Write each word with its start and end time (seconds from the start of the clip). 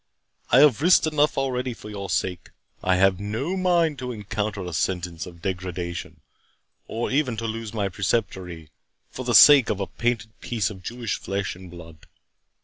I 0.49 0.61
have 0.61 0.81
risked 0.81 1.05
enough 1.05 1.37
already 1.37 1.75
for 1.75 1.87
your 1.91 2.09
sake. 2.09 2.49
I 2.83 2.95
have 2.95 3.19
no 3.19 3.55
mind 3.55 3.99
to 3.99 4.11
encounter 4.11 4.63
a 4.65 4.73
sentence 4.73 5.27
of 5.27 5.43
degradation, 5.43 6.21
or 6.87 7.11
even 7.11 7.37
to 7.37 7.45
lose 7.45 7.71
my 7.71 7.87
Preceptory, 7.87 8.69
for 9.11 9.23
the 9.23 9.35
sake 9.35 9.69
of 9.69 9.79
a 9.79 9.85
painted 9.85 10.39
piece 10.41 10.71
of 10.71 10.81
Jewish 10.81 11.19
flesh 11.19 11.55
and 11.55 11.69
blood. 11.69 12.07